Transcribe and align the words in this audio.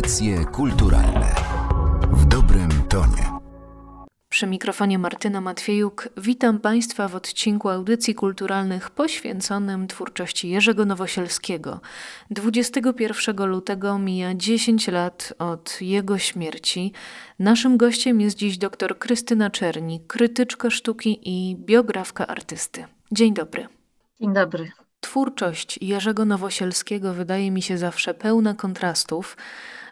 Audycje 0.00 0.44
kulturalne 0.44 1.34
w 2.12 2.24
dobrym 2.24 2.68
tonie. 2.88 3.38
Przy 4.28 4.46
mikrofonie 4.46 4.98
Martyna 4.98 5.40
Matwiejuk 5.40 6.08
witam 6.16 6.60
Państwa 6.60 7.08
w 7.08 7.14
odcinku 7.14 7.68
audycji 7.68 8.14
kulturalnych 8.14 8.90
poświęconym 8.90 9.88
twórczości 9.88 10.48
Jerzego 10.48 10.84
Nowosielskiego. 10.84 11.80
21 12.30 13.46
lutego 13.46 13.98
mija 13.98 14.34
10 14.34 14.88
lat 14.88 15.34
od 15.38 15.78
jego 15.80 16.18
śmierci. 16.18 16.92
Naszym 17.38 17.76
gościem 17.76 18.20
jest 18.20 18.36
dziś 18.36 18.58
dr 18.58 18.98
Krystyna 18.98 19.50
Czerni, 19.50 20.00
krytyczka 20.06 20.70
sztuki 20.70 21.20
i 21.24 21.56
biografka 21.56 22.26
artysty. 22.26 22.84
Dzień 23.12 23.34
dobry. 23.34 23.66
Dzień 24.20 24.34
dobry. 24.34 24.70
Twórczość 25.10 25.78
Jerzego 25.82 26.24
Nowosielskiego 26.24 27.14
wydaje 27.14 27.50
mi 27.50 27.62
się 27.62 27.78
zawsze 27.78 28.14
pełna 28.14 28.54
kontrastów. 28.54 29.36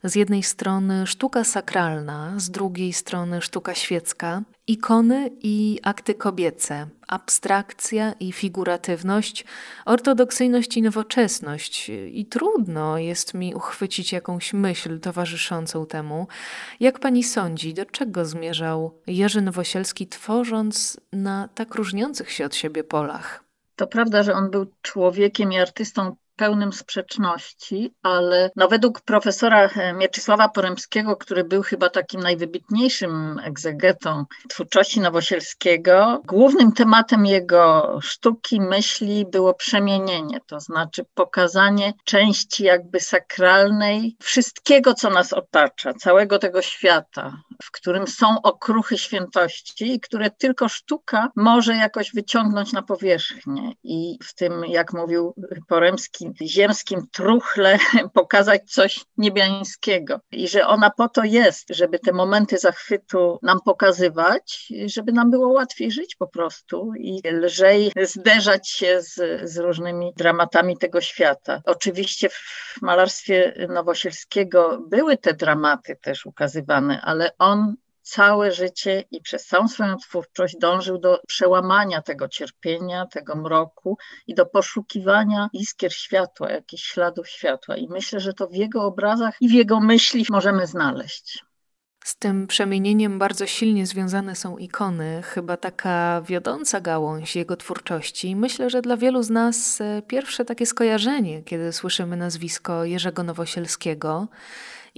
Z 0.04 0.16
jednej 0.16 0.42
strony 0.42 1.06
sztuka 1.06 1.44
sakralna, 1.44 2.34
z 2.36 2.50
drugiej 2.50 2.92
strony 2.92 3.42
sztuka 3.42 3.74
świecka, 3.74 4.42
ikony 4.66 5.30
i 5.42 5.78
akty 5.82 6.14
kobiece, 6.14 6.86
abstrakcja 7.08 8.12
i 8.12 8.32
figuratywność, 8.32 9.44
ortodoksyjność 9.84 10.76
i 10.76 10.82
nowoczesność. 10.82 11.90
I 12.12 12.26
trudno 12.26 12.98
jest 12.98 13.34
mi 13.34 13.54
uchwycić 13.54 14.12
jakąś 14.12 14.52
myśl 14.52 15.00
towarzyszącą 15.00 15.86
temu. 15.86 16.28
Jak 16.80 16.98
pani 16.98 17.24
sądzi, 17.24 17.74
do 17.74 17.86
czego 17.86 18.24
zmierzał 18.24 19.00
Jerzy 19.06 19.40
Nowosielski, 19.40 20.06
tworząc 20.06 21.00
na 21.12 21.48
tak 21.54 21.74
różniących 21.74 22.30
się 22.32 22.44
od 22.44 22.54
siebie 22.54 22.84
polach? 22.84 23.47
To 23.78 23.86
prawda, 23.86 24.22
że 24.22 24.34
on 24.34 24.50
był 24.50 24.66
człowiekiem 24.82 25.52
i 25.52 25.58
artystą 25.58 26.16
pełnym 26.38 26.72
sprzeczności, 26.72 27.94
ale 28.02 28.50
no 28.56 28.68
według 28.68 29.00
profesora 29.00 29.70
Mieczysława 29.94 30.48
Poremskiego, 30.48 31.16
który 31.16 31.44
był 31.44 31.62
chyba 31.62 31.90
takim 31.90 32.20
najwybitniejszym 32.20 33.38
egzegetą 33.44 34.24
twórczości 34.48 35.00
Nowosielskiego, 35.00 36.22
głównym 36.26 36.72
tematem 36.72 37.26
jego 37.26 37.98
sztuki, 38.02 38.60
myśli 38.60 39.26
było 39.32 39.54
przemienienie, 39.54 40.40
to 40.46 40.60
znaczy 40.60 41.04
pokazanie 41.14 41.92
części 42.04 42.64
jakby 42.64 43.00
sakralnej 43.00 44.16
wszystkiego, 44.20 44.94
co 44.94 45.10
nas 45.10 45.32
otacza, 45.32 45.94
całego 45.94 46.38
tego 46.38 46.62
świata, 46.62 47.42
w 47.62 47.70
którym 47.70 48.06
są 48.06 48.42
okruchy 48.42 48.98
świętości 48.98 49.94
i 49.94 50.00
które 50.00 50.30
tylko 50.30 50.68
sztuka 50.68 51.28
może 51.36 51.76
jakoś 51.76 52.12
wyciągnąć 52.14 52.72
na 52.72 52.82
powierzchnię. 52.82 53.72
I 53.82 54.18
w 54.22 54.34
tym, 54.34 54.64
jak 54.68 54.92
mówił 54.92 55.34
Poremski, 55.68 56.27
ziemskim 56.42 57.06
truchle 57.12 57.78
pokazać 58.14 58.70
coś 58.70 59.04
niebiańskiego. 59.16 60.20
I 60.30 60.48
że 60.48 60.66
ona 60.66 60.90
po 60.90 61.08
to 61.08 61.24
jest, 61.24 61.66
żeby 61.70 61.98
te 61.98 62.12
momenty 62.12 62.58
zachwytu 62.58 63.38
nam 63.42 63.58
pokazywać, 63.64 64.72
żeby 64.86 65.12
nam 65.12 65.30
było 65.30 65.48
łatwiej 65.48 65.90
żyć 65.90 66.16
po 66.16 66.26
prostu 66.26 66.92
i 66.98 67.20
lżej 67.30 67.92
zderzać 68.02 68.68
się 68.68 69.02
z, 69.02 69.14
z 69.50 69.58
różnymi 69.58 70.12
dramatami 70.16 70.76
tego 70.76 71.00
świata. 71.00 71.62
Oczywiście 71.64 72.28
w 72.28 72.82
malarstwie 72.82 73.66
Nowosielskiego 73.68 74.82
były 74.88 75.16
te 75.16 75.34
dramaty 75.34 75.96
też 76.02 76.26
ukazywane, 76.26 77.00
ale 77.00 77.30
on 77.38 77.74
całe 78.08 78.52
życie 78.52 79.04
i 79.10 79.20
przez 79.20 79.46
całą 79.46 79.68
swoją 79.68 79.96
twórczość 79.96 80.56
dążył 80.60 80.98
do 80.98 81.20
przełamania 81.26 82.02
tego 82.02 82.28
cierpienia, 82.28 83.06
tego 83.06 83.36
mroku 83.36 83.98
i 84.26 84.34
do 84.34 84.46
poszukiwania 84.46 85.48
iskier 85.52 85.92
światła, 85.92 86.50
jakichś 86.50 86.82
śladów 86.82 87.28
światła. 87.28 87.76
I 87.76 87.88
myślę, 87.88 88.20
że 88.20 88.32
to 88.32 88.46
w 88.46 88.54
jego 88.54 88.82
obrazach 88.82 89.34
i 89.40 89.48
w 89.48 89.52
jego 89.52 89.80
myśli 89.80 90.26
możemy 90.30 90.66
znaleźć. 90.66 91.44
Z 92.04 92.16
tym 92.16 92.46
przemienieniem 92.46 93.18
bardzo 93.18 93.46
silnie 93.46 93.86
związane 93.86 94.36
są 94.36 94.58
ikony, 94.58 95.22
chyba 95.22 95.56
taka 95.56 96.22
wiodąca 96.26 96.80
gałąź 96.80 97.36
jego 97.36 97.56
twórczości. 97.56 98.36
Myślę, 98.36 98.70
że 98.70 98.82
dla 98.82 98.96
wielu 98.96 99.22
z 99.22 99.30
nas 99.30 99.80
e, 99.80 100.02
pierwsze 100.02 100.44
takie 100.44 100.66
skojarzenie, 100.66 101.42
kiedy 101.42 101.72
słyszymy 101.72 102.16
nazwisko 102.16 102.84
Jerzego 102.84 103.22
Nowosielskiego. 103.22 104.28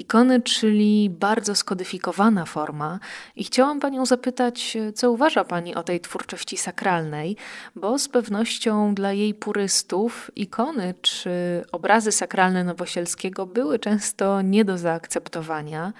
Ikony, 0.00 0.42
czyli 0.42 1.10
bardzo 1.10 1.54
skodyfikowana 1.54 2.44
forma, 2.44 2.98
i 3.36 3.44
chciałam 3.44 3.80
Panią 3.80 4.06
zapytać, 4.06 4.76
co 4.94 5.10
uważa 5.10 5.44
Pani 5.44 5.74
o 5.74 5.82
tej 5.82 6.00
twórczości 6.00 6.56
sakralnej, 6.56 7.36
bo 7.76 7.98
z 7.98 8.08
pewnością 8.08 8.94
dla 8.94 9.12
jej 9.12 9.34
purystów 9.34 10.30
ikony 10.36 10.94
czy 11.02 11.30
obrazy 11.72 12.12
sakralne 12.12 12.64
Nowosielskiego 12.64 13.46
były 13.46 13.78
często 13.78 14.42
nie 14.42 14.64
do 14.64 14.78
zaakceptowania. 14.78 15.92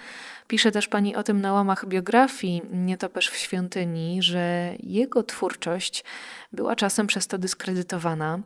Pisze 0.49 0.71
też 0.73 0.89
Pani 0.89 1.17
o 1.17 1.23
tym 1.23 1.41
na 1.41 1.53
łamach 1.53 1.87
biografii 1.87 2.63
Nietoperz 2.73 3.29
w 3.29 3.37
świątyni, 3.37 4.23
że 4.23 4.75
jego 4.79 5.23
twórczość 5.23 6.05
była 6.53 6.77
czasem 6.77 7.07
przez 7.07 7.27
to 7.27 7.39
dyskredytowana. 7.39 8.39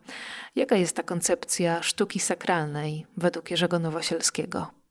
Jaka 0.57 0.77
jest 0.77 0.97
ta 0.97 1.03
koncepcja 1.03 1.83
sztuki 1.83 2.21
sakralnej 2.21 3.07
według 3.17 3.51
Jerzego 3.51 3.79
Nowosielskiego? 3.79 4.84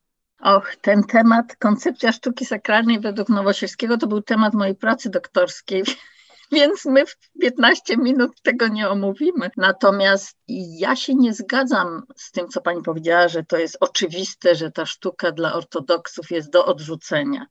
Och, 0.43 0.75
ten 0.81 1.03
temat, 1.03 1.55
koncepcja 1.55 2.11
sztuki 2.11 2.45
sakralnej 2.45 2.99
według 2.99 3.29
Nowosielskiego 3.29 3.97
to 3.97 4.07
był 4.07 4.21
temat 4.21 4.53
mojej 4.53 4.75
pracy 4.75 5.09
doktorskiej, 5.09 5.83
więc 6.51 6.85
my 6.85 7.05
w 7.05 7.15
15 7.41 7.97
minut 7.97 8.41
tego 8.41 8.67
nie 8.67 8.89
omówimy. 8.89 9.51
Natomiast 9.57 10.37
ja 10.77 10.95
się 10.95 11.15
nie 11.15 11.33
zgadzam 11.33 12.03
z 12.15 12.31
tym, 12.31 12.47
co 12.47 12.61
pani 12.61 12.81
powiedziała, 12.81 13.27
że 13.27 13.43
to 13.43 13.57
jest 13.57 13.77
oczywiste, 13.79 14.55
że 14.55 14.71
ta 14.71 14.85
sztuka 14.85 15.31
dla 15.31 15.53
ortodoksów 15.53 16.31
jest 16.31 16.51
do 16.51 16.65
odrzucenia. 16.65 17.45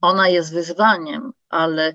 Ona 0.00 0.28
jest 0.28 0.52
wyzwaniem, 0.52 1.32
ale 1.48 1.94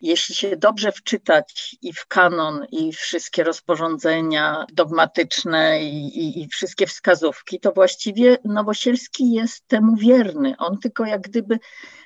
jeśli 0.00 0.34
się 0.34 0.56
dobrze 0.56 0.92
wczytać 0.92 1.76
i 1.82 1.92
w 1.92 2.06
kanon, 2.06 2.66
i 2.72 2.92
wszystkie 2.92 3.44
rozporządzenia 3.44 4.66
dogmatyczne, 4.72 5.82
i, 5.82 6.18
i, 6.18 6.42
i, 6.42 6.48
wszystkie 6.48 6.86
wskazówki, 6.86 7.60
to 7.60 7.72
właściwie 7.72 8.38
Nowosielski 8.44 9.32
jest 9.32 9.68
temu 9.68 9.96
wierny. 9.96 10.54
On 10.58 10.78
tylko 10.78 11.04
jak 11.04 11.20
gdyby 11.20 11.58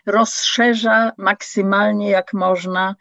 rozszerza 0.07 1.13
maksymalnie 1.19 2.11
jak 2.11 2.33
można 2.33 2.95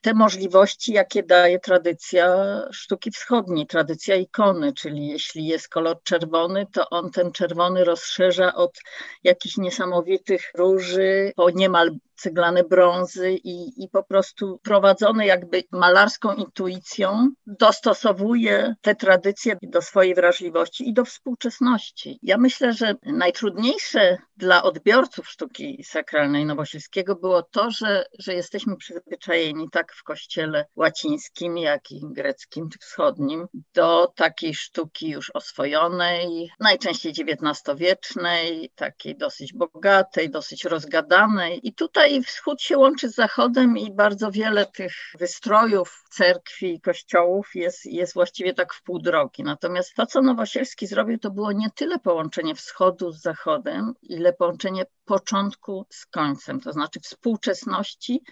te 0.00 0.14
możliwości, 0.14 0.92
jakie 0.92 1.22
daje 1.22 1.58
tradycja 1.58 2.36
sztuki 2.72 3.10
wschodniej, 3.10 3.66
tradycja 3.66 4.16
ikony, 4.16 4.72
czyli 4.72 5.08
jeśli 5.08 5.46
jest 5.46 5.68
kolor 5.68 6.02
czerwony, 6.02 6.66
to 6.72 6.88
on 6.90 7.10
ten 7.10 7.32
czerwony 7.32 7.84
rozszerza 7.84 8.54
od 8.54 8.78
jakichś 9.24 9.56
niesamowitych 9.56 10.50
róży 10.54 11.32
po 11.36 11.50
niemal 11.50 11.90
ceglane 12.20 12.64
brązy 12.64 13.32
i, 13.32 13.84
i 13.84 13.88
po 13.88 14.02
prostu 14.02 14.60
prowadzony 14.62 15.26
jakby 15.26 15.64
malarską 15.72 16.34
intuicją 16.34 17.28
dostosowuje 17.46 18.74
te 18.80 18.94
tradycje 18.94 19.58
do 19.62 19.82
swojej 19.82 20.14
wrażliwości 20.14 20.88
i 20.88 20.92
do 20.92 21.04
współczesności. 21.04 22.18
Ja 22.22 22.38
myślę, 22.38 22.72
że 22.72 22.94
najtrudniejsze 23.02 24.18
dla 24.36 24.62
odbiorców 24.62 25.28
sztuki 25.28 25.84
sakralnej 25.84 26.44
Nowosielskiego 26.46 27.16
było 27.16 27.42
to, 27.42 27.70
że, 27.70 28.04
że 28.18 28.34
jesteśmy 28.34 28.76
przyzwyczajeni 28.76 29.70
tak 29.72 29.92
w 29.92 30.02
kościele 30.02 30.66
łacińskim, 30.76 31.58
jak 31.58 31.90
i 31.90 32.00
greckim 32.04 32.68
czy 32.70 32.78
wschodnim 32.78 33.46
do 33.74 34.12
takiej 34.16 34.54
sztuki 34.54 35.08
już 35.08 35.30
oswojonej, 35.34 36.50
najczęściej 36.60 37.12
XIX-wiecznej, 37.12 38.70
takiej 38.74 39.16
dosyć 39.16 39.52
bogatej, 39.52 40.30
dosyć 40.30 40.64
rozgadanej. 40.64 41.60
I 41.62 41.74
tutaj 41.74 42.09
i 42.10 42.22
wschód 42.22 42.62
się 42.62 42.78
łączy 42.78 43.08
z 43.08 43.14
zachodem 43.14 43.78
i 43.78 43.92
bardzo 43.92 44.30
wiele 44.30 44.66
tych 44.66 44.92
wystrojów 45.18 46.04
cerkwi 46.10 46.74
i 46.74 46.80
kościołów 46.80 47.50
jest, 47.54 47.86
jest 47.86 48.14
właściwie 48.14 48.54
tak 48.54 48.74
w 48.74 48.82
pół 48.82 48.98
drogi. 48.98 49.42
Natomiast 49.42 49.94
to, 49.94 50.06
co 50.06 50.22
Nowosielski 50.22 50.86
zrobił, 50.86 51.18
to 51.18 51.30
było 51.30 51.52
nie 51.52 51.70
tyle 51.70 51.98
połączenie 51.98 52.54
wschodu 52.54 53.12
z 53.12 53.22
zachodem, 53.22 53.94
ile 54.02 54.32
połączenie 54.32 54.84
początku 55.10 55.86
z 55.90 56.06
końcem, 56.06 56.60
to 56.60 56.72
znaczy 56.72 57.00
współczesności 57.00 58.22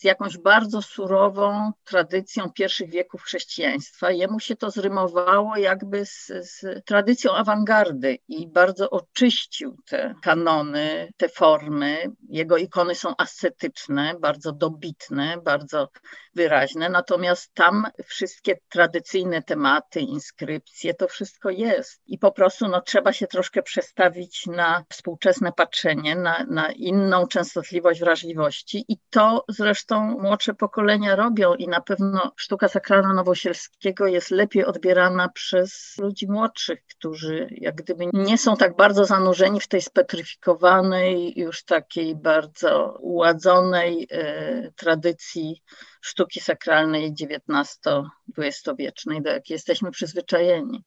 z 0.00 0.04
jakąś 0.04 0.38
bardzo 0.38 0.82
surową 0.82 1.72
tradycją 1.84 2.52
pierwszych 2.52 2.90
wieków 2.90 3.22
chrześcijaństwa. 3.22 4.10
Jemu 4.10 4.40
się 4.40 4.56
to 4.56 4.70
zrymowało 4.70 5.56
jakby 5.56 6.06
z, 6.06 6.26
z 6.26 6.84
tradycją 6.84 7.32
awangardy 7.32 8.18
i 8.28 8.48
bardzo 8.48 8.90
oczyścił 8.90 9.76
te 9.88 10.14
kanony, 10.22 11.12
te 11.16 11.28
formy. 11.28 12.12
Jego 12.28 12.56
ikony 12.56 12.94
są 12.94 13.14
ascetyczne, 13.18 14.14
bardzo 14.20 14.52
dobitne, 14.52 15.36
bardzo 15.44 15.88
wyraźne, 16.34 16.88
natomiast 16.88 17.54
tam 17.54 17.86
wszystkie 18.04 18.56
tradycyjne 18.68 19.42
tematy, 19.42 20.00
inskrypcje, 20.00 20.94
to 20.94 21.08
wszystko 21.08 21.50
jest. 21.50 22.02
I 22.06 22.18
po 22.18 22.32
prostu 22.32 22.68
no, 22.68 22.80
trzeba 22.80 23.12
się 23.12 23.26
troszkę 23.26 23.62
przestawić 23.62 24.46
na 24.46 24.84
współczesne 24.88 25.52
patrzenie, 25.52 26.16
na, 26.22 26.44
na 26.50 26.72
inną 26.72 27.26
częstotliwość 27.26 28.00
wrażliwości 28.00 28.84
i 28.88 28.96
to 29.10 29.44
zresztą 29.48 30.18
młodsze 30.20 30.54
pokolenia 30.54 31.16
robią 31.16 31.54
i 31.54 31.68
na 31.68 31.80
pewno 31.80 32.32
sztuka 32.36 32.68
sakralna 32.68 33.14
Nowosielskiego 33.14 34.06
jest 34.06 34.30
lepiej 34.30 34.64
odbierana 34.64 35.28
przez 35.28 35.94
ludzi 35.98 36.26
młodszych, 36.28 36.84
którzy 36.86 37.48
jak 37.50 37.74
gdyby 37.74 38.04
nie 38.12 38.38
są 38.38 38.56
tak 38.56 38.76
bardzo 38.76 39.04
zanurzeni 39.04 39.60
w 39.60 39.68
tej 39.68 39.82
spetryfikowanej, 39.82 41.32
już 41.36 41.64
takiej 41.64 42.16
bardzo 42.16 42.98
uładzonej 43.00 44.06
e, 44.10 44.72
tradycji 44.72 45.62
sztuki 46.00 46.40
sakralnej 46.40 47.14
XIX-XX 47.20 48.76
wiecznej, 48.78 49.22
do 49.22 49.30
jakiej 49.30 49.54
jesteśmy 49.54 49.90
przyzwyczajeni. 49.90 50.84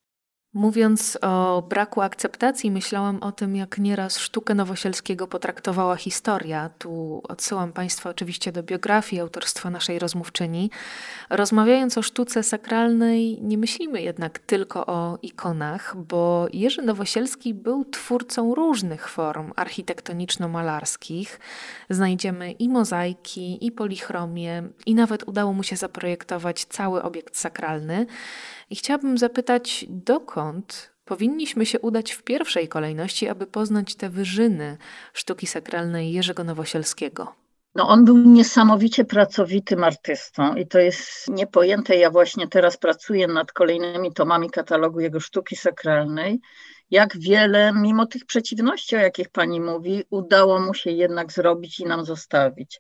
Mówiąc 0.54 1.18
o 1.22 1.64
braku 1.70 2.02
akceptacji, 2.02 2.72
myślałam 2.72 3.24
o 3.24 3.32
tym, 3.32 3.56
jak 3.56 3.78
nieraz 3.78 4.18
sztukę 4.18 4.56
Nowosielskiego 4.56 5.28
potraktowała 5.28 5.96
historia. 5.96 6.70
Tu 6.78 7.22
odsyłam 7.30 7.74
Państwa 7.74 8.10
oczywiście 8.10 8.52
do 8.52 8.64
biografii 8.64 9.22
autorstwa 9.22 9.70
naszej 9.70 10.00
rozmówczyni. 10.00 10.70
Rozmawiając 11.30 11.98
o 11.98 12.02
sztuce 12.02 12.44
sakralnej, 12.44 13.42
nie 13.42 13.58
myślimy 13.58 14.02
jednak 14.02 14.40
tylko 14.40 14.86
o 14.86 15.18
ikonach, 15.22 15.96
bo 15.98 16.48
Jerzy 16.54 16.82
Nowosielski 16.82 17.54
był 17.54 17.86
twórcą 17.86 18.56
różnych 18.56 19.10
form 19.10 19.52
architektoniczno-malarskich. 19.56 21.40
Znajdziemy 21.90 22.52
i 22.52 22.70
mozaiki, 22.70 23.66
i 23.66 23.72
polichromię, 23.72 24.64
i 24.86 24.96
nawet 24.96 25.28
udało 25.28 25.54
mu 25.54 25.64
się 25.64 25.76
zaprojektować 25.76 26.66
cały 26.66 27.04
obiekt 27.04 27.38
sakralny. 27.38 28.06
I 28.70 28.76
chciałabym 28.76 29.18
zapytać, 29.18 29.86
dokąd 29.90 30.43
powinniśmy 31.06 31.66
się 31.66 31.80
udać 31.80 32.12
w 32.12 32.24
pierwszej 32.24 32.68
kolejności, 32.68 33.30
aby 33.30 33.48
poznać 33.48 33.96
te 33.96 34.10
wyżyny 34.10 34.78
sztuki 35.14 35.48
sakralnej 35.48 36.14
Jerzego 36.14 36.44
Nowosielskiego? 36.44 37.36
No 37.76 37.88
on 37.88 38.06
był 38.06 38.18
niesamowicie 38.18 39.06
pracowitym 39.06 39.84
artystą 39.84 40.56
i 40.56 40.68
to 40.68 40.80
jest 40.80 41.28
niepojęte. 41.28 41.96
Ja 41.96 42.12
właśnie 42.12 42.48
teraz 42.48 42.78
pracuję 42.78 43.28
nad 43.28 43.52
kolejnymi 43.52 44.14
tomami 44.14 44.50
katalogu 44.50 45.00
jego 45.00 45.20
sztuki 45.20 45.56
sakralnej. 45.56 46.40
Jak 46.92 47.18
wiele, 47.18 47.74
mimo 47.76 48.06
tych 48.06 48.26
przeciwności, 48.26 48.96
o 48.96 49.00
jakich 49.00 49.30
pani 49.30 49.62
mówi, 49.62 50.04
udało 50.10 50.60
mu 50.60 50.74
się 50.74 50.92
jednak 50.92 51.32
zrobić 51.32 51.80
i 51.80 51.86
nam 51.86 52.06
zostawić. 52.06 52.80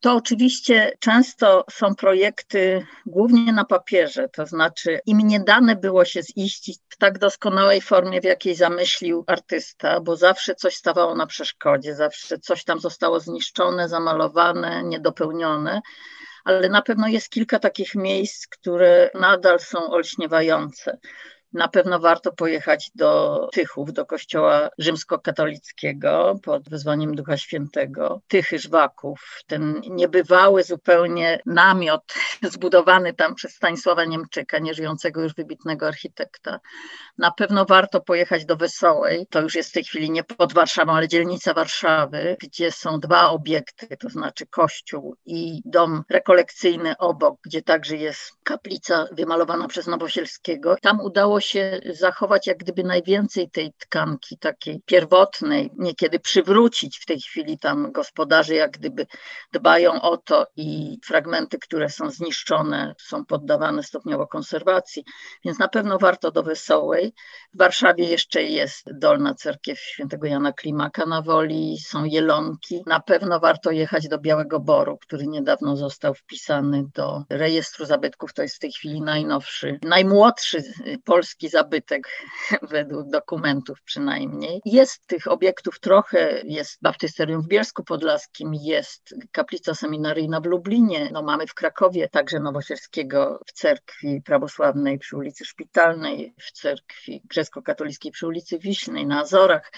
To 0.00 0.14
oczywiście 0.14 0.92
często 1.00 1.64
są 1.70 1.94
projekty 1.94 2.86
głównie 3.06 3.52
na 3.52 3.64
papierze, 3.64 4.28
to 4.28 4.46
znaczy 4.46 5.00
im 5.06 5.18
nie 5.18 5.40
dane 5.40 5.76
było 5.76 6.04
się 6.04 6.22
ziścić 6.22 6.78
w 6.88 6.96
tak 6.96 7.18
doskonałej 7.18 7.80
formie, 7.80 8.20
w 8.20 8.24
jakiej 8.24 8.54
zamyślił 8.54 9.24
artysta, 9.26 10.00
bo 10.00 10.16
zawsze 10.16 10.54
coś 10.54 10.74
stawało 10.74 11.14
na 11.14 11.26
przeszkodzie, 11.26 11.94
zawsze 11.94 12.38
coś 12.38 12.64
tam 12.64 12.80
zostało 12.80 13.20
zniszczone, 13.20 13.88
zamalowane, 13.88 14.82
niedopełnione 14.84 15.80
ale 16.46 16.68
na 16.68 16.82
pewno 16.82 17.08
jest 17.08 17.30
kilka 17.30 17.58
takich 17.58 17.94
miejsc, 17.94 18.46
które 18.46 19.10
nadal 19.14 19.60
są 19.60 19.90
olśniewające. 19.90 20.98
Na 21.56 21.68
pewno 21.68 21.98
warto 21.98 22.32
pojechać 22.32 22.90
do 22.94 23.40
Tychów, 23.52 23.92
do 23.92 24.06
kościoła 24.06 24.68
rzymskokatolickiego 24.78 26.38
pod 26.42 26.68
wezwaniem 26.68 27.14
Ducha 27.14 27.36
Świętego. 27.36 28.20
Tychy 28.28 28.58
Żwaków, 28.58 29.42
ten 29.46 29.80
niebywały 29.90 30.64
zupełnie 30.64 31.40
namiot 31.46 32.14
zbudowany 32.52 33.14
tam 33.14 33.34
przez 33.34 33.54
Stanisława 33.54 34.04
Niemczyka, 34.04 34.58
nieżyjącego 34.58 35.22
już 35.22 35.34
wybitnego 35.34 35.86
architekta. 35.86 36.60
Na 37.18 37.30
pewno 37.30 37.64
warto 37.64 38.00
pojechać 38.00 38.44
do 38.44 38.56
Wesołej, 38.56 39.26
to 39.30 39.40
już 39.40 39.54
jest 39.54 39.70
w 39.70 39.72
tej 39.72 39.84
chwili 39.84 40.10
nie 40.10 40.24
pod 40.24 40.52
Warszawą, 40.52 40.92
ale 40.92 41.08
dzielnica 41.08 41.54
Warszawy, 41.54 42.36
gdzie 42.42 42.72
są 42.72 43.00
dwa 43.00 43.30
obiekty, 43.30 43.96
to 43.96 44.08
znaczy 44.08 44.46
kościół 44.46 45.16
i 45.26 45.62
dom 45.64 46.02
rekolekcyjny 46.10 46.96
obok, 46.98 47.36
gdzie 47.44 47.62
także 47.62 47.96
jest 47.96 48.32
kaplica 48.42 49.06
wymalowana 49.12 49.68
przez 49.68 49.86
Nowosielskiego. 49.86 50.76
Tam 50.82 51.00
udało 51.00 51.40
się 51.40 51.45
zachować 51.90 52.46
jak 52.46 52.58
gdyby 52.58 52.84
najwięcej 52.84 53.50
tej 53.50 53.72
tkanki 53.78 54.38
takiej 54.38 54.80
pierwotnej, 54.86 55.70
niekiedy 55.78 56.20
przywrócić 56.20 56.98
w 56.98 57.06
tej 57.06 57.20
chwili 57.20 57.58
tam 57.58 57.92
gospodarze 57.92 58.54
jak 58.54 58.70
gdyby 58.70 59.06
dbają 59.52 60.02
o 60.02 60.16
to 60.16 60.46
i 60.56 60.98
fragmenty, 61.04 61.58
które 61.58 61.90
są 61.90 62.10
zniszczone 62.10 62.94
są 62.98 63.24
poddawane 63.24 63.82
stopniowo 63.82 64.26
konserwacji, 64.26 65.04
więc 65.44 65.58
na 65.58 65.68
pewno 65.68 65.98
warto 65.98 66.30
do 66.30 66.42
Wesołej. 66.42 67.12
W 67.54 67.58
Warszawie 67.58 68.04
jeszcze 68.04 68.42
jest 68.42 68.98
Dolna 68.98 69.34
Cerkiew 69.34 69.80
Świętego 69.80 70.26
Jana 70.26 70.52
Klimaka 70.52 71.06
na 71.06 71.22
Woli, 71.22 71.78
są 71.78 72.04
Jelonki. 72.04 72.82
Na 72.86 73.00
pewno 73.00 73.40
warto 73.40 73.70
jechać 73.70 74.08
do 74.08 74.18
Białego 74.18 74.60
Boru, 74.60 74.98
który 74.98 75.26
niedawno 75.26 75.76
został 75.76 76.14
wpisany 76.14 76.84
do 76.94 77.24
rejestru 77.30 77.86
zabytków, 77.86 78.34
to 78.34 78.42
jest 78.42 78.56
w 78.56 78.58
tej 78.58 78.72
chwili 78.72 79.00
najnowszy, 79.00 79.78
najmłodszy 79.82 80.62
polski 81.04 81.35
polski 81.36 81.48
zabytek, 81.48 82.08
według 82.70 83.10
dokumentów 83.10 83.82
przynajmniej. 83.82 84.60
Jest 84.64 85.06
tych 85.06 85.26
obiektów 85.26 85.80
trochę, 85.80 86.42
jest 86.44 86.78
baptysterium 86.82 87.42
w 87.42 87.48
Bielsku 87.48 87.84
Podlaskim, 87.84 88.54
jest 88.54 89.14
kaplica 89.32 89.74
seminaryjna 89.74 90.40
w 90.40 90.46
Lublinie, 90.46 91.10
no 91.12 91.22
mamy 91.22 91.46
w 91.46 91.54
Krakowie 91.54 92.08
także 92.08 92.40
Nowosielskiego 92.40 93.40
w 93.46 93.52
cerkwi 93.52 94.22
prawosławnej 94.24 94.98
przy 94.98 95.16
ulicy 95.16 95.44
Szpitalnej, 95.44 96.34
w 96.40 96.52
cerkwi 96.52 97.22
grecko-katolickiej 97.24 98.12
przy 98.12 98.26
ulicy 98.26 98.58
Wiśnej, 98.58 99.06
na 99.06 99.20
Azorach, 99.20 99.72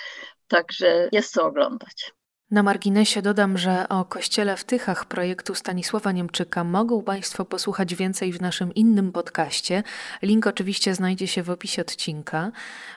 także 0.48 1.08
jest 1.12 1.32
co 1.32 1.44
oglądać. 1.44 2.12
Na 2.50 2.62
marginesie 2.62 3.22
dodam, 3.22 3.58
że 3.58 3.88
o 3.88 4.04
kościele 4.04 4.56
w 4.56 4.64
Tychach 4.64 5.04
projektu 5.04 5.54
Stanisława 5.54 6.12
Niemczyka 6.12 6.64
mogą 6.64 7.02
Państwo 7.02 7.44
posłuchać 7.44 7.94
więcej 7.94 8.32
w 8.32 8.40
naszym 8.40 8.74
innym 8.74 9.12
podcaście. 9.12 9.82
Link 10.22 10.46
oczywiście 10.46 10.94
znajdzie 10.94 11.26
się 11.26 11.42
w 11.42 11.50
opisie 11.50 11.82
odcinka. 11.82 12.52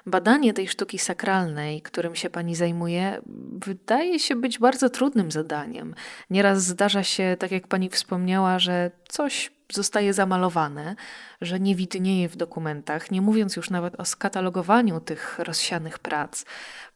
Badanie 0.05 0.53
tej 0.53 0.67
sztuki 0.67 0.99
sakralnej, 0.99 1.81
którym 1.81 2.15
się 2.15 2.29
Pani 2.29 2.55
zajmuje, 2.55 3.21
wydaje 3.65 4.19
się 4.19 4.35
być 4.35 4.59
bardzo 4.59 4.89
trudnym 4.89 5.31
zadaniem. 5.31 5.95
Nieraz 6.29 6.63
zdarza 6.63 7.03
się, 7.03 7.35
tak 7.39 7.51
jak 7.51 7.67
Pani 7.67 7.89
wspomniała, 7.89 8.59
że 8.59 8.91
coś 9.07 9.51
zostaje 9.73 10.13
zamalowane, 10.13 10.95
że 11.41 11.59
nie 11.59 11.75
widnieje 11.75 12.29
w 12.29 12.35
dokumentach, 12.35 13.11
nie 13.11 13.21
mówiąc 13.21 13.55
już 13.55 13.69
nawet 13.69 13.99
o 13.99 14.05
skatalogowaniu 14.05 14.99
tych 14.99 15.39
rozsianych 15.39 15.99
prac. 15.99 16.45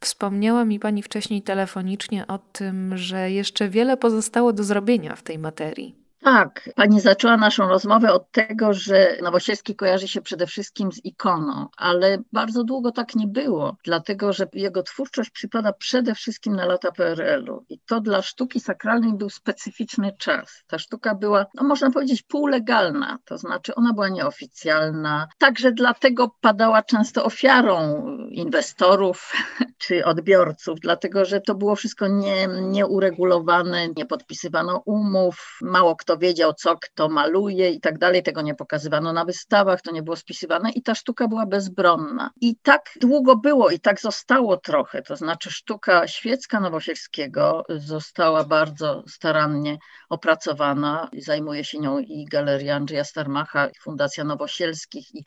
Wspomniała 0.00 0.64
mi 0.64 0.80
Pani 0.80 1.02
wcześniej 1.02 1.42
telefonicznie 1.42 2.26
o 2.26 2.38
tym, 2.38 2.96
że 2.96 3.30
jeszcze 3.30 3.68
wiele 3.68 3.96
pozostało 3.96 4.52
do 4.52 4.64
zrobienia 4.64 5.16
w 5.16 5.22
tej 5.22 5.38
materii. 5.38 6.05
Tak, 6.26 6.70
pani 6.74 7.00
zaczęła 7.00 7.36
naszą 7.36 7.68
rozmowę 7.68 8.12
od 8.12 8.30
tego, 8.30 8.72
że 8.72 9.16
Nowosielski 9.22 9.76
kojarzy 9.76 10.08
się 10.08 10.20
przede 10.20 10.46
wszystkim 10.46 10.92
z 10.92 11.04
ikoną, 11.04 11.66
ale 11.76 12.18
bardzo 12.32 12.64
długo 12.64 12.92
tak 12.92 13.14
nie 13.14 13.26
było, 13.26 13.76
dlatego 13.84 14.32
że 14.32 14.46
jego 14.52 14.82
twórczość 14.82 15.30
przypada 15.30 15.72
przede 15.72 16.14
wszystkim 16.14 16.56
na 16.56 16.66
lata 16.66 16.92
PRL-u 16.92 17.64
i 17.68 17.78
to 17.78 18.00
dla 18.00 18.22
sztuki 18.22 18.60
sakralnej 18.60 19.12
był 19.14 19.30
specyficzny 19.30 20.12
czas. 20.18 20.62
Ta 20.66 20.78
sztuka 20.78 21.14
była, 21.14 21.46
no 21.54 21.64
można 21.64 21.90
powiedzieć, 21.90 22.22
półlegalna, 22.22 23.18
to 23.24 23.38
znaczy 23.38 23.74
ona 23.74 23.92
była 23.92 24.08
nieoficjalna, 24.08 25.28
także 25.38 25.72
dlatego 25.72 26.30
padała 26.40 26.82
często 26.82 27.24
ofiarą 27.24 28.06
inwestorów 28.30 29.32
czy 29.78 30.04
odbiorców, 30.04 30.80
dlatego 30.80 31.24
że 31.24 31.40
to 31.40 31.54
było 31.54 31.76
wszystko 31.76 32.08
nie, 32.08 32.48
nieuregulowane, 32.62 33.88
nie 33.96 34.06
podpisywano 34.06 34.82
umów, 34.86 35.58
mało 35.62 35.96
kto 35.96 36.15
wiedział, 36.18 36.52
co 36.54 36.76
kto 36.76 37.08
maluje 37.08 37.70
i 37.70 37.80
tak 37.80 37.98
dalej. 37.98 38.22
Tego 38.22 38.42
nie 38.42 38.54
pokazywano 38.54 39.12
na 39.12 39.24
wystawach, 39.24 39.82
to 39.82 39.92
nie 39.92 40.02
było 40.02 40.16
spisywane 40.16 40.70
i 40.70 40.82
ta 40.82 40.94
sztuka 40.94 41.28
była 41.28 41.46
bezbronna. 41.46 42.30
I 42.40 42.56
tak 42.62 42.90
długo 43.00 43.36
było 43.36 43.70
i 43.70 43.80
tak 43.80 44.00
zostało 44.00 44.56
trochę. 44.56 45.02
To 45.02 45.16
znaczy 45.16 45.50
sztuka 45.50 46.08
świecka 46.08 46.60
Nowosielskiego 46.60 47.64
została 47.68 48.44
bardzo 48.44 49.02
starannie 49.08 49.78
opracowana. 50.08 51.08
Zajmuje 51.18 51.64
się 51.64 51.78
nią 51.78 51.98
i 51.98 52.24
Galeria 52.30 52.76
Andrzeja 52.76 53.04
Starmacha, 53.04 53.66
i 53.66 53.78
Fundacja 53.82 54.24
Nowosielskich 54.24 55.14
i 55.14 55.24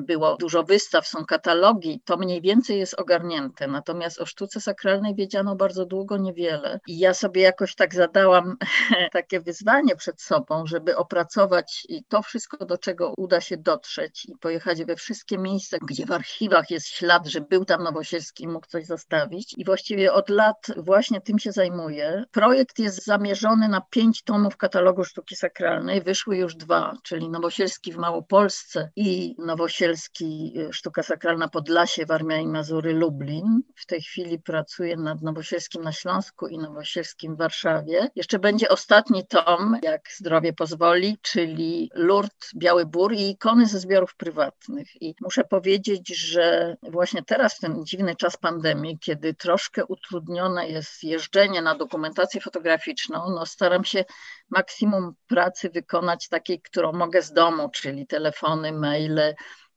było 0.00 0.36
dużo 0.36 0.62
wystaw, 0.62 1.06
są 1.06 1.24
katalogi, 1.24 2.00
to 2.04 2.16
mniej 2.16 2.40
więcej 2.40 2.78
jest 2.78 3.00
ogarnięte. 3.00 3.66
Natomiast 3.66 4.20
o 4.20 4.26
sztuce 4.26 4.60
sakralnej 4.60 5.14
wiedziano 5.14 5.56
bardzo 5.56 5.86
długo 5.86 6.16
niewiele. 6.16 6.80
I 6.86 6.98
ja 6.98 7.14
sobie 7.14 7.42
jakoś 7.42 7.74
tak 7.74 7.94
zadałam 7.94 8.56
takie 9.12 9.40
wyzwanie 9.40 9.96
przed 9.96 10.22
sobą, 10.22 10.66
żeby 10.66 10.96
opracować 10.96 11.86
to 12.08 12.22
wszystko, 12.22 12.66
do 12.66 12.78
czego 12.78 13.14
uda 13.16 13.40
się 13.40 13.56
dotrzeć 13.56 14.24
i 14.24 14.36
pojechać 14.40 14.84
we 14.84 14.96
wszystkie 14.96 15.38
miejsca, 15.38 15.76
gdzie 15.88 16.06
w 16.06 16.12
archiwach 16.12 16.70
jest 16.70 16.86
ślad, 16.86 17.26
że 17.26 17.40
był 17.40 17.64
tam 17.64 17.82
Nowosielski 17.82 18.44
i 18.44 18.48
mógł 18.48 18.66
coś 18.66 18.86
zostawić. 18.86 19.54
I 19.56 19.64
właściwie 19.64 20.12
od 20.12 20.28
lat 20.28 20.66
właśnie 20.76 21.20
tym 21.20 21.38
się 21.38 21.52
zajmuję. 21.52 22.24
Projekt 22.30 22.78
jest 22.78 23.04
zamierzony 23.04 23.68
na 23.68 23.80
pięć 23.80 24.22
tomów 24.22 24.56
katalogu 24.56 25.04
sztuki 25.04 25.36
sakralnej. 25.36 26.02
Wyszły 26.02 26.36
już 26.36 26.54
dwa, 26.54 26.92
czyli 27.02 27.28
Nowosielski 27.28 27.92
w 27.92 27.96
Małopolsce 27.96 28.90
i 28.96 29.34
Nowosielski 29.38 29.83
Nowosielski, 29.84 30.52
y, 30.56 30.72
Sztuka 30.72 31.02
Sakralna 31.02 31.48
Podlasie, 31.48 32.06
Warmia 32.06 32.38
i 32.38 32.46
Mazury, 32.46 32.92
Lublin. 32.92 33.60
W 33.76 33.86
tej 33.86 34.02
chwili 34.02 34.38
pracuję 34.38 34.96
nad 34.96 35.22
Nowosielskim 35.22 35.82
na 35.82 35.92
Śląsku 35.92 36.48
i 36.48 36.58
Nowosielskim 36.58 37.34
w 37.34 37.38
Warszawie. 37.38 38.10
Jeszcze 38.16 38.38
będzie 38.38 38.68
ostatni 38.68 39.26
tom, 39.26 39.78
jak 39.82 40.08
zdrowie 40.16 40.52
pozwoli, 40.52 41.18
czyli 41.22 41.90
Lourdes, 41.94 42.50
Biały 42.56 42.86
Bór 42.86 43.12
i 43.12 43.30
ikony 43.30 43.66
ze 43.66 43.78
zbiorów 43.78 44.14
prywatnych. 44.16 45.02
I 45.02 45.14
muszę 45.20 45.44
powiedzieć, 45.44 46.16
że 46.16 46.76
właśnie 46.82 47.22
teraz, 47.22 47.56
w 47.56 47.60
ten 47.60 47.84
dziwny 47.86 48.16
czas 48.16 48.36
pandemii, 48.36 48.98
kiedy 48.98 49.34
troszkę 49.34 49.86
utrudnione 49.86 50.68
jest 50.68 51.04
jeżdżenie 51.04 51.62
na 51.62 51.74
dokumentację 51.74 52.40
fotograficzną, 52.40 53.30
no 53.30 53.46
staram 53.46 53.84
się 53.84 54.04
maksimum 54.50 55.14
pracy 55.26 55.70
wykonać 55.70 56.28
takiej, 56.28 56.60
którą 56.62 56.92
mogę 56.92 57.22
z 57.22 57.32
domu, 57.32 57.70
czyli 57.70 58.06
telefony, 58.06 58.72
maile, 58.72 59.34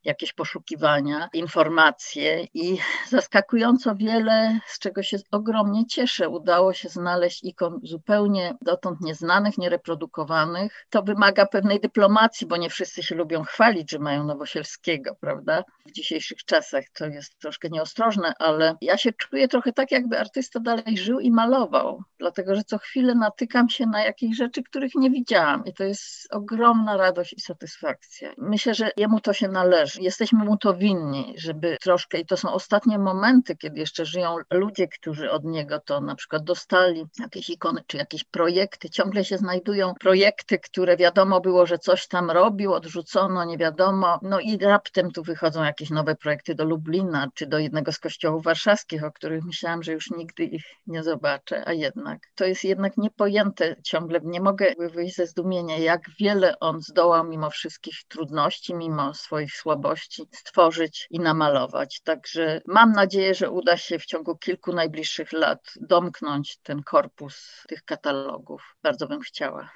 jakieś 0.08 0.34
poszukiwania, 0.34 1.30
informacje 1.34 2.48
i 2.54 2.78
zaskakująco 3.10 3.96
wiele, 3.96 4.60
z 4.68 4.80
czego 4.80 5.04
się 5.04 5.18
ogromnie 5.32 5.86
cieszę, 5.86 6.30
udało 6.30 6.74
się 6.74 6.90
znaleźć 6.90 7.44
ikon 7.44 7.80
zupełnie 7.84 8.56
dotąd 8.62 9.02
nieznanych, 9.02 9.58
niereprodukowanych. 9.58 10.86
To 10.90 11.04
wymaga 11.04 11.46
pewnej 11.46 11.80
dyplomacji, 11.80 12.48
bo 12.48 12.58
nie 12.58 12.70
wszyscy 12.70 13.04
się 13.04 13.16
lubią 13.16 13.44
chwalić, 13.44 13.92
że 13.92 14.00
mają 14.00 14.24
Nowosielskiego, 14.24 15.16
prawda? 15.22 15.64
W 15.86 15.92
dzisiejszych 15.92 16.46
czasach 16.46 16.84
to 16.94 17.06
jest 17.06 17.40
troszkę 17.40 17.70
nieostrożne, 17.70 18.34
ale 18.40 18.76
ja 18.82 18.98
się 18.98 19.12
czuję 19.14 19.48
trochę 19.48 19.74
tak, 19.74 19.92
jakby 19.92 20.20
artysta 20.20 20.60
dalej 20.60 20.98
żył 20.98 21.20
i 21.20 21.32
malował, 21.32 22.04
dlatego 22.20 22.56
że 22.56 22.64
co 22.64 22.78
chwilę 22.78 23.16
natykam 23.16 23.70
się 23.70 23.86
na 23.86 24.04
jakieś 24.04 24.38
rzeczy, 24.38 24.64
których 24.64 24.96
nie 24.96 25.10
widziałam 25.10 25.66
i 25.66 25.74
to 25.74 25.84
jest 25.84 26.28
ogromna 26.32 26.98
radość 26.98 27.34
i 27.34 27.42
satysfakcja. 27.42 28.34
Myślę, 28.38 28.74
że 28.74 28.90
jemu 28.98 29.20
to 29.20 29.34
się 29.34 29.48
należy 29.48 29.97
jesteśmy 30.00 30.46
mu 30.46 30.58
to 30.58 30.74
winni, 30.74 31.34
żeby 31.38 31.78
troszkę, 31.82 32.20
i 32.20 32.26
to 32.26 32.38
są 32.38 32.54
ostatnie 32.54 33.00
momenty, 33.00 33.56
kiedy 33.56 33.80
jeszcze 33.80 34.06
żyją 34.06 34.36
ludzie, 34.52 34.88
którzy 34.88 35.32
od 35.32 35.44
niego 35.44 35.80
to 35.80 36.02
na 36.02 36.16
przykład 36.16 36.44
dostali 36.44 37.06
jakieś 37.20 37.50
ikony 37.50 37.84
czy 37.88 37.98
jakieś 37.98 38.24
projekty. 38.24 38.90
Ciągle 38.90 39.26
się 39.26 39.38
znajdują 39.38 39.94
projekty, 40.00 40.60
które 40.60 40.98
wiadomo 40.98 41.42
było, 41.42 41.66
że 41.66 41.78
coś 41.80 42.08
tam 42.08 42.32
robił, 42.32 42.74
odrzucono, 42.74 43.46
nie 43.46 43.58
wiadomo. 43.58 44.20
No 44.22 44.40
i 44.40 44.58
raptem 44.58 45.12
tu 45.12 45.24
wychodzą 45.24 45.64
jakieś 45.64 45.90
nowe 45.90 46.16
projekty 46.16 46.56
do 46.56 46.66
Lublina 46.66 47.28
czy 47.34 47.48
do 47.48 47.60
jednego 47.60 47.92
z 47.92 48.00
kościołów 48.00 48.44
warszawskich, 48.44 49.04
o 49.04 49.12
których 49.12 49.44
myślałam, 49.44 49.84
że 49.84 49.94
już 49.94 50.12
nigdy 50.12 50.44
ich 50.44 50.66
nie 50.88 51.04
zobaczę, 51.04 51.64
a 51.68 51.74
jednak. 51.74 52.20
To 52.36 52.46
jest 52.46 52.64
jednak 52.64 52.98
niepojęte 52.98 53.76
ciągle. 53.84 54.20
Nie 54.24 54.42
mogę 54.42 54.66
wyjść 54.94 55.16
ze 55.16 55.28
zdumienia, 55.28 55.78
jak 55.78 56.02
wiele 56.20 56.60
on 56.60 56.82
zdołał 56.82 57.24
mimo 57.24 57.50
wszystkich 57.50 57.96
trudności, 58.08 58.74
mimo 58.76 59.14
swoich 59.14 59.54
słabości 59.54 59.87
stworzyć 60.32 61.08
i 61.10 61.20
namalować. 61.20 62.02
Także 62.02 62.62
mam 62.68 62.92
nadzieję, 62.92 63.34
że 63.34 63.52
uda 63.52 63.78
się 63.78 64.00
w 64.00 64.06
ciągu 64.06 64.38
kilku 64.38 64.74
najbliższych 64.74 65.34
lat 65.34 65.74
domknąć 65.82 66.58
ten 66.58 66.84
korpus 66.84 67.64
tych 67.68 67.84
katalogów. 67.84 68.76
Bardzo 68.84 69.08
bym 69.08 69.22
chciała. 69.22 69.70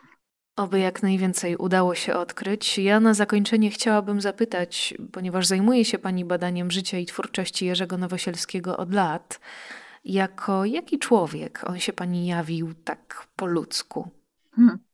Oby 0.55 0.79
jak 0.79 1.03
najwięcej 1.03 1.55
udało 1.55 1.95
się 1.95 2.15
odkryć. 2.15 2.77
Ja 2.77 2.99
na 2.99 3.13
zakończenie 3.13 3.69
chciałabym 3.69 4.21
zapytać, 4.21 4.93
ponieważ 5.13 5.47
zajmuje 5.47 5.85
się 5.85 5.99
Pani 5.99 6.25
badaniem 6.25 6.71
życia 6.71 6.97
i 6.97 7.05
twórczości 7.05 7.65
Jerzego 7.65 7.97
Nowosielskiego 7.97 8.77
od 8.77 8.93
lat, 8.93 9.39
jako 10.05 10.65
jaki 10.65 10.99
człowiek 10.99 11.61
on 11.65 11.79
się 11.79 11.93
Pani 11.93 12.27
jawił 12.27 12.73
tak 12.73 13.27
po 13.35 13.45
ludzku? 13.45 14.09
Hmm. 14.55 14.90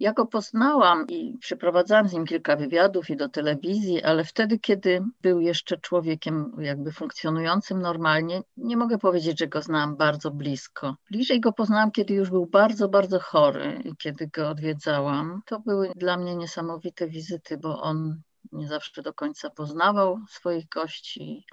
Ja 0.00 0.12
go 0.12 0.26
poznałam 0.26 1.06
i 1.08 1.38
przeprowadzałam 1.38 2.08
z 2.08 2.12
nim 2.12 2.26
kilka 2.26 2.56
wywiadów 2.56 3.10
i 3.10 3.16
do 3.16 3.28
telewizji, 3.28 4.02
ale 4.02 4.24
wtedy, 4.24 4.58
kiedy 4.58 5.00
był 5.22 5.40
jeszcze 5.40 5.76
człowiekiem 5.76 6.52
jakby 6.58 6.92
funkcjonującym 6.92 7.82
normalnie, 7.82 8.42
nie 8.56 8.76
mogę 8.76 8.98
powiedzieć, 8.98 9.38
że 9.38 9.46
go 9.46 9.62
znałam 9.62 9.96
bardzo 9.96 10.30
blisko. 10.30 10.96
Bliżej 11.10 11.40
go 11.40 11.52
poznałam, 11.52 11.90
kiedy 11.90 12.14
już 12.14 12.30
był 12.30 12.46
bardzo, 12.46 12.88
bardzo 12.88 13.20
chory 13.20 13.80
i 13.84 13.96
kiedy 13.96 14.26
go 14.26 14.48
odwiedzałam. 14.48 15.40
To 15.46 15.60
były 15.60 15.92
dla 15.96 16.16
mnie 16.16 16.36
niesamowite 16.36 17.08
wizyty, 17.08 17.58
bo 17.58 17.82
on 17.82 18.20
nie 18.54 18.68
zawsze 18.68 19.02
do 19.02 19.12
końca 19.12 19.50
poznawał 19.50 20.18
swoich 20.28 20.68
gości, 20.68 21.46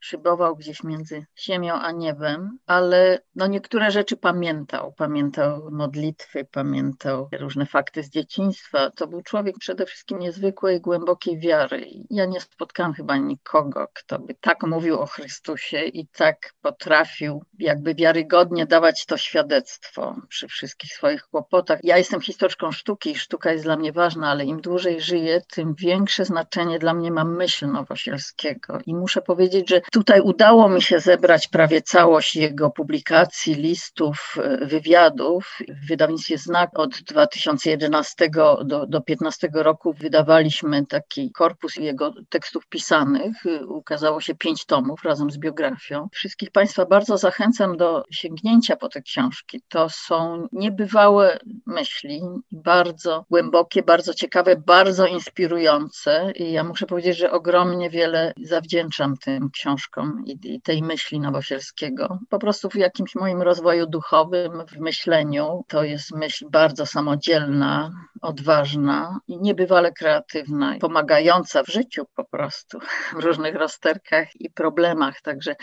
szybował 0.00 0.56
gdzieś 0.56 0.84
między 0.84 1.26
ziemią 1.38 1.74
a 1.74 1.92
niebem, 1.92 2.58
ale 2.66 3.18
no 3.34 3.46
niektóre 3.46 3.90
rzeczy 3.90 4.16
pamiętał. 4.16 4.92
Pamiętał 4.92 5.68
modlitwy, 5.70 6.44
pamiętał 6.44 7.28
różne 7.38 7.66
fakty 7.66 8.02
z 8.02 8.10
dzieciństwa. 8.10 8.90
To 8.90 9.06
był 9.06 9.22
człowiek 9.22 9.58
przede 9.58 9.86
wszystkim 9.86 10.18
niezwykłej, 10.18 10.80
głębokiej 10.80 11.38
wiary. 11.38 11.86
Ja 12.10 12.26
nie 12.26 12.40
spotkałam 12.40 12.92
chyba 12.92 13.16
nikogo, 13.16 13.86
kto 13.94 14.18
by 14.18 14.34
tak 14.34 14.62
mówił 14.62 15.00
o 15.00 15.06
Chrystusie 15.06 15.84
i 15.84 16.06
tak 16.06 16.54
potrafił 16.62 17.44
jakby 17.58 17.94
wiarygodnie 17.94 18.66
dawać 18.66 19.06
to 19.06 19.16
świadectwo 19.16 20.16
przy 20.28 20.48
wszystkich 20.48 20.92
swoich 20.92 21.22
kłopotach. 21.22 21.80
Ja 21.82 21.98
jestem 21.98 22.20
historyczką 22.20 22.72
sztuki 22.72 23.10
i 23.10 23.16
sztuka 23.16 23.52
jest 23.52 23.64
dla 23.64 23.76
mnie 23.76 23.92
ważna, 23.92 24.30
ale 24.30 24.44
im 24.44 24.60
dłużej 24.60 25.00
żyję, 25.00 25.40
tym 25.54 25.74
większe 25.74 26.24
znaczenie 26.24 26.47
znaczenie 26.48 26.78
dla 26.78 26.94
mnie 26.94 27.10
ma 27.10 27.24
myśl 27.24 27.66
Nowosielskiego. 27.66 28.78
I 28.86 28.94
muszę 28.94 29.22
powiedzieć, 29.22 29.68
że 29.68 29.80
tutaj 29.92 30.20
udało 30.20 30.68
mi 30.68 30.82
się 30.82 31.00
zebrać 31.00 31.48
prawie 31.48 31.82
całość 31.82 32.36
jego 32.36 32.70
publikacji, 32.70 33.54
listów, 33.54 34.34
e, 34.42 34.66
wywiadów. 34.66 35.58
W 35.68 35.88
wydawnictwie 35.88 36.38
Znak 36.38 36.78
od 36.78 36.90
2011 37.02 38.30
do, 38.30 38.64
do 38.64 38.86
2015 38.86 39.48
roku 39.52 39.92
wydawaliśmy 39.92 40.86
taki 40.86 41.32
korpus 41.32 41.76
jego 41.76 42.14
tekstów 42.28 42.66
pisanych. 42.66 43.36
Ukazało 43.68 44.20
się 44.20 44.34
pięć 44.34 44.66
tomów 44.66 45.04
razem 45.04 45.30
z 45.30 45.38
biografią. 45.38 46.08
Wszystkich 46.12 46.50
Państwa 46.50 46.86
bardzo 46.86 47.18
zachęcam 47.18 47.76
do 47.76 48.04
sięgnięcia 48.10 48.76
po 48.76 48.88
te 48.88 49.02
książki. 49.02 49.62
To 49.68 49.88
są 49.90 50.48
niebywałe 50.52 51.38
myśli, 51.66 52.22
bardzo 52.52 53.24
głębokie, 53.30 53.82
bardzo 53.82 54.14
ciekawe, 54.14 54.56
bardzo 54.56 55.06
inspirujące 55.06 56.32
i 56.38 56.52
ja 56.52 56.64
muszę 56.64 56.86
powiedzieć, 56.86 57.18
że 57.18 57.30
ogromnie 57.30 57.90
wiele 57.90 58.32
zawdzięczam 58.42 59.16
tym 59.16 59.50
książkom 59.50 60.22
i, 60.26 60.38
i, 60.44 60.60
tej 60.60 60.82
myśli 60.82 61.20
Nowosielskiego. 61.20 62.18
Po 62.28 62.38
prostu 62.38 62.68
w 62.68 62.74
jakimś 62.74 63.14
moim 63.14 63.42
rozwoju 63.42 63.86
duchowym, 63.86 64.66
w 64.68 64.80
myśleniu, 64.80 65.64
to 65.68 65.84
jest 65.84 66.14
myśl 66.14 66.46
bardzo 66.50 66.86
samodzielna, 66.86 67.90
odważna 68.22 69.18
i 69.28 69.38
niebywale 69.38 69.92
kreatywna, 69.92 70.74
pomagająca 70.80 71.62
w 71.62 71.68
życiu 71.68 72.04
po 72.14 72.24
prostu, 72.24 72.78
w 73.20 73.24
różnych 73.24 73.54
rozterkach 73.54 74.28
i 74.40 74.50
problemach. 74.50 75.20
Także 75.20 75.56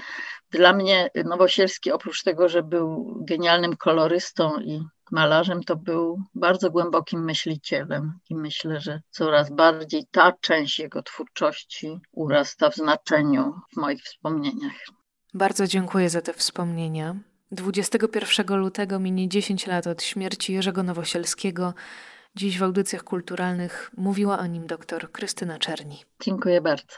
dla 0.51 0.73
mnie 0.73 1.09
Nowosielski, 1.25 1.91
oprócz 1.91 2.23
tego, 2.23 2.49
że 2.49 2.63
był 2.63 3.17
genialnym 3.27 3.77
kolorystą 3.77 4.59
i 4.59 4.81
malarzem, 5.11 5.63
to 5.63 5.75
był 5.75 6.21
bardzo 6.35 6.71
głębokim 6.71 7.23
myślicielem 7.23 8.19
i 8.29 8.35
myślę, 8.35 8.79
że 8.79 9.01
coraz 9.09 9.51
bardziej 9.51 10.05
ta 10.11 10.31
część 10.41 10.79
jego 10.79 11.03
twórczości 11.03 11.99
urasta 12.11 12.69
w 12.69 12.75
znaczeniu 12.75 13.53
w 13.73 13.77
moich 13.77 14.03
wspomnieniach. 14.03 14.75
Bardzo 15.33 15.67
dziękuję 15.67 16.09
za 16.09 16.21
te 16.21 16.33
wspomnienia. 16.33 17.15
21 17.51 18.57
lutego 18.59 18.99
minie 18.99 19.29
10 19.29 19.67
lat 19.67 19.87
od 19.87 20.03
śmierci 20.03 20.53
Jerzego 20.53 20.83
Nowosielskiego. 20.83 21.73
Dziś 22.35 22.59
w 22.59 22.63
audycjach 22.63 23.03
kulturalnych 23.03 23.91
mówiła 23.97 24.39
o 24.39 24.45
nim 24.45 24.67
dr 24.67 25.11
Krystyna 25.11 25.59
Czerni. 25.59 26.03
Dziękuję 26.21 26.61
bardzo. 26.61 26.97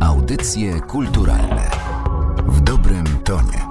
Audycje 0.00 0.80
kulturalne 0.80 1.70
w 2.46 2.60
dobrym 2.60 3.04
tonie. 3.24 3.69